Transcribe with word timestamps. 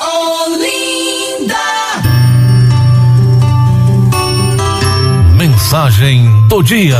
Olinda. 0.00 1.54
Mensagem 5.36 6.48
do 6.48 6.64
dia. 6.64 6.98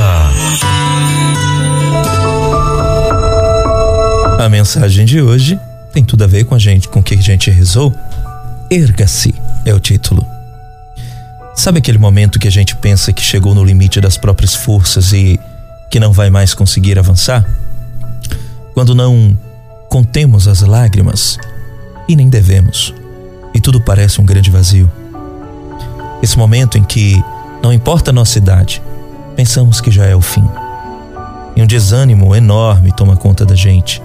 A 4.38 4.48
mensagem 4.48 5.04
de 5.04 5.20
hoje 5.20 5.58
tem 5.92 6.04
tudo 6.04 6.22
a 6.22 6.28
ver 6.28 6.44
com 6.44 6.54
a 6.54 6.58
gente, 6.60 6.86
com 6.86 7.00
o 7.00 7.02
que 7.02 7.14
a 7.14 7.20
gente 7.20 7.50
rezou. 7.50 7.92
Erga-se 8.70 9.34
é 9.64 9.74
o 9.74 9.80
título. 9.80 10.24
Sabe 11.56 11.80
aquele 11.80 11.98
momento 11.98 12.38
que 12.38 12.46
a 12.46 12.52
gente 12.52 12.76
pensa 12.76 13.12
que 13.12 13.22
chegou 13.22 13.56
no 13.56 13.64
limite 13.64 14.00
das 14.00 14.16
próprias 14.16 14.54
forças 14.54 15.12
e 15.12 15.40
que 15.90 15.98
não 15.98 16.12
vai 16.12 16.30
mais 16.30 16.54
conseguir 16.54 16.96
avançar? 16.96 17.44
Quando 18.74 18.94
não 18.94 19.36
contemos 19.88 20.46
as 20.46 20.60
lágrimas 20.62 21.38
e 22.08 22.14
nem 22.14 22.28
devemos, 22.28 22.94
e 23.52 23.60
tudo 23.60 23.80
parece 23.80 24.20
um 24.20 24.24
grande 24.24 24.50
vazio. 24.50 24.90
Esse 26.22 26.38
momento 26.38 26.78
em 26.78 26.84
que, 26.84 27.22
não 27.62 27.72
importa 27.72 28.10
a 28.10 28.12
nossa 28.12 28.38
idade, 28.38 28.82
pensamos 29.34 29.80
que 29.80 29.90
já 29.90 30.06
é 30.06 30.14
o 30.14 30.20
fim. 30.20 30.44
E 31.56 31.62
um 31.62 31.66
desânimo 31.66 32.34
enorme 32.34 32.92
toma 32.92 33.16
conta 33.16 33.44
da 33.44 33.54
gente. 33.54 34.00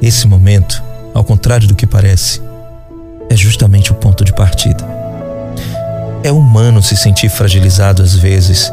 Esse 0.00 0.26
momento, 0.26 0.82
ao 1.12 1.22
contrário 1.22 1.68
do 1.68 1.74
que 1.74 1.86
parece, 1.86 2.40
é 3.28 3.36
justamente 3.36 3.92
o 3.92 3.94
ponto 3.94 4.24
de 4.24 4.32
partida. 4.32 4.84
É 6.22 6.32
humano 6.32 6.82
se 6.82 6.96
sentir 6.96 7.28
fragilizado 7.28 8.02
às 8.02 8.14
vezes, 8.14 8.72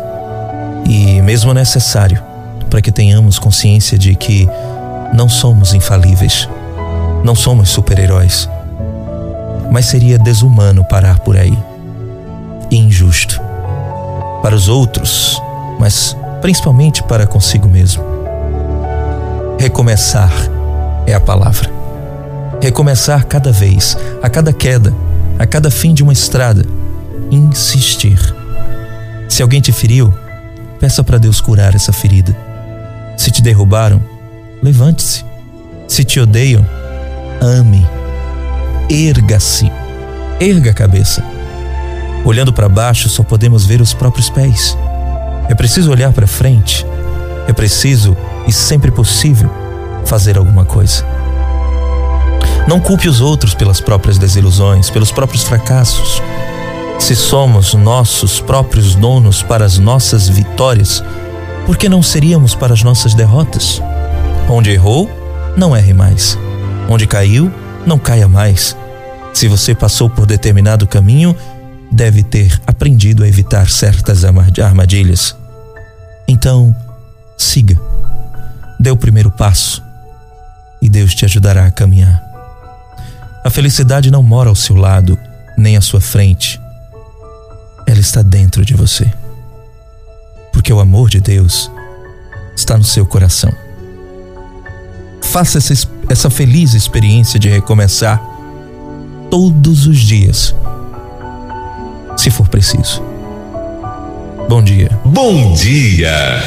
e 0.85 1.21
mesmo 1.21 1.53
necessário 1.53 2.21
para 2.69 2.81
que 2.81 2.91
tenhamos 2.91 3.39
consciência 3.39 3.97
de 3.97 4.15
que 4.15 4.47
não 5.13 5.29
somos 5.29 5.73
infalíveis, 5.73 6.47
não 7.23 7.35
somos 7.35 7.69
super-heróis, 7.69 8.49
mas 9.71 9.85
seria 9.85 10.17
desumano 10.17 10.83
parar 10.83 11.19
por 11.19 11.37
aí. 11.37 11.57
E 12.69 12.77
injusto. 12.77 13.39
Para 14.41 14.55
os 14.55 14.67
outros, 14.67 15.41
mas 15.79 16.15
principalmente 16.41 17.01
para 17.03 17.25
consigo 17.25 17.67
mesmo. 17.67 18.03
Recomeçar 19.59 20.31
é 21.05 21.13
a 21.13 21.19
palavra. 21.19 21.69
Recomeçar 22.61 23.25
cada 23.25 23.51
vez, 23.51 23.97
a 24.21 24.29
cada 24.29 24.51
queda, 24.51 24.93
a 25.39 25.45
cada 25.45 25.71
fim 25.71 25.93
de 25.93 26.03
uma 26.03 26.13
estrada. 26.13 26.65
Insistir. 27.31 28.19
Se 29.27 29.41
alguém 29.41 29.61
te 29.61 29.71
feriu, 29.71 30.13
peça 30.79 31.03
para 31.03 31.17
Deus 31.17 31.41
curar 31.41 31.75
essa 31.75 31.91
ferida. 31.91 32.35
Se 33.17 33.31
te 33.31 33.41
derrubaram, 33.41 34.01
levante-se. 34.61 35.25
Se 35.87 36.03
te 36.03 36.19
odeiam, 36.19 36.65
ame. 37.41 37.85
Erga-se. 38.89 39.71
Erga 40.39 40.71
a 40.71 40.73
cabeça. 40.73 41.23
Olhando 42.25 42.51
para 42.51 42.67
baixo, 42.67 43.09
só 43.09 43.23
podemos 43.23 43.65
ver 43.65 43.81
os 43.81 43.93
próprios 43.93 44.29
pés. 44.29 44.77
É 45.49 45.55
preciso 45.55 45.91
olhar 45.91 46.11
para 46.11 46.27
frente. 46.27 46.85
É 47.47 47.53
preciso, 47.53 48.17
e 48.45 48.51
sempre 48.51 48.91
possível, 48.91 49.49
fazer 50.05 50.37
alguma 50.37 50.65
coisa. 50.65 51.05
Não 52.67 52.81
culpe 52.81 53.07
os 53.07 53.21
outros 53.21 53.53
pelas 53.53 53.79
próprias 53.79 54.17
desilusões, 54.17 54.89
pelos 54.89 55.11
próprios 55.11 55.43
fracassos. 55.43 56.21
Se 56.99 57.15
somos 57.15 57.73
nossos 57.73 58.41
próprios 58.41 58.93
donos 58.95 59.41
para 59.41 59.63
as 59.63 59.77
nossas 59.77 60.27
vitórias, 60.27 61.01
por 61.65 61.77
que 61.77 61.87
não 61.87 62.03
seríamos 62.03 62.53
para 62.55 62.73
as 62.73 62.83
nossas 62.83 63.13
derrotas? 63.13 63.81
Onde 64.49 64.71
errou, 64.71 65.09
não 65.57 65.75
erre 65.75 65.93
mais. 65.93 66.37
Onde 66.89 67.05
caiu, 67.05 67.51
não 67.85 67.99
caia 67.99 68.27
mais. 68.27 68.75
Se 69.33 69.47
você 69.47 69.75
passou 69.75 70.09
por 70.09 70.25
determinado 70.25 70.87
caminho, 70.87 71.35
deve 71.91 72.23
ter 72.23 72.59
aprendido 72.65 73.23
a 73.23 73.27
evitar 73.27 73.69
certas 73.69 74.23
armadilhas. 74.23 75.35
Então, 76.27 76.75
siga. 77.37 77.79
Dê 78.79 78.89
o 78.89 78.97
primeiro 78.97 79.31
passo 79.31 79.83
e 80.81 80.87
Deus 80.87 81.13
te 81.13 81.25
ajudará 81.25 81.65
a 81.65 81.71
caminhar. 81.71 82.23
A 83.43 83.49
felicidade 83.49 84.11
não 84.11 84.21
mora 84.23 84.49
ao 84.49 84.55
seu 84.55 84.75
lado, 84.75 85.17
nem 85.57 85.77
à 85.77 85.81
sua 85.81 86.01
frente. 86.01 86.59
Ela 87.85 87.99
está 87.99 88.21
dentro 88.21 88.65
de 88.65 88.73
você. 88.73 89.11
Porque 90.51 90.71
o 90.71 90.79
amor 90.79 91.09
de 91.09 91.19
Deus 91.19 91.71
está 92.55 92.77
no 92.77 92.83
seu 92.83 93.05
coração. 93.05 93.66
Faça 95.31 95.57
essa, 95.57 95.87
essa 96.09 96.29
feliz 96.29 96.73
experiência 96.73 97.39
de 97.39 97.49
recomeçar 97.49 98.21
todos 99.29 99.85
os 99.85 99.97
dias, 99.97 100.55
se 102.15 102.31
for 102.31 102.47
preciso. 102.47 103.03
Bom 104.47 104.63
dia. 104.63 104.89
Bom 105.03 105.53
dia. 105.53 106.41